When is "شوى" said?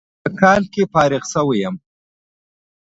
1.33-1.57